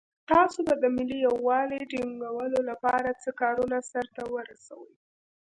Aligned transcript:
تاسو 0.31 0.59
به 0.67 0.73
د 0.79 0.85
ملي 0.95 1.17
یووالي 1.27 1.79
ټینګولو 1.91 2.59
لپاره 2.69 3.09
څه 3.21 3.29
کارونه 3.41 3.77
سرته 3.91 4.21
ورسوئ. 4.33 4.93